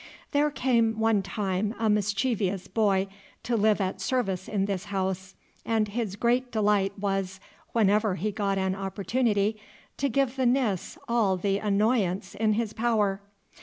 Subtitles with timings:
[0.31, 3.05] There came one time a mischievous boy
[3.43, 7.39] to live at service in this house, and his great delight was,
[7.73, 9.61] whenever he got an opportunity,
[9.97, 13.21] to give the Nis all the annoyance in his power.